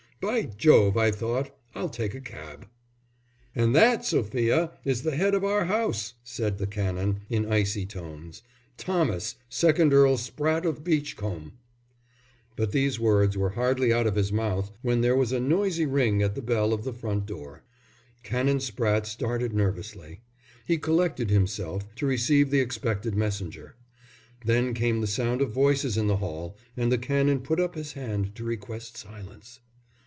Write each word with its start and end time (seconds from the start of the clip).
'By 0.21 0.43
Jove,' 0.43 0.97
I 0.97 1.09
thought, 1.09 1.49
'I'll 1.73 1.89
take 1.89 2.13
a 2.13 2.21
cab.'" 2.21 2.67
"And 3.55 3.73
that, 3.75 4.05
Sophia, 4.05 4.69
is 4.85 5.01
the 5.01 5.15
head 5.15 5.33
of 5.33 5.43
our 5.43 5.65
house!" 5.65 6.13
said 6.23 6.59
the 6.59 6.67
Canon, 6.67 7.21
in 7.27 7.51
icy 7.51 7.87
tones. 7.87 8.43
"Thomas, 8.77 9.37
second 9.49 9.95
Earl 9.95 10.17
Spratte 10.17 10.65
of 10.67 10.83
Beachcombe." 10.83 11.53
But 12.55 12.71
these 12.71 12.99
words 12.99 13.35
were 13.35 13.49
hardly 13.57 13.91
out 13.91 14.05
of 14.05 14.13
his 14.13 14.31
mouth, 14.31 14.71
when 14.83 15.01
there 15.01 15.15
was 15.15 15.31
a 15.31 15.39
noisy 15.39 15.87
ring 15.87 16.21
at 16.21 16.35
the 16.35 16.41
bell 16.43 16.71
of 16.71 16.83
the 16.83 16.93
front 16.93 17.25
door. 17.25 17.63
Canon 18.21 18.59
Spratte 18.59 19.07
started 19.07 19.53
nervously. 19.53 20.21
He 20.67 20.77
collected 20.77 21.31
himself 21.31 21.95
to 21.95 22.05
receive 22.05 22.51
the 22.51 22.59
expected 22.59 23.15
messenger. 23.15 23.75
Then 24.45 24.75
came 24.75 25.01
the 25.01 25.07
sound 25.07 25.41
of 25.41 25.49
voices 25.49 25.97
in 25.97 26.05
the 26.05 26.17
hall, 26.17 26.55
and 26.77 26.91
the 26.91 26.99
Canon 26.99 27.39
put 27.39 27.59
up 27.59 27.73
his 27.73 27.93
hand 27.93 28.35
to 28.35 28.43
request 28.43 28.97
silence. 28.97 29.61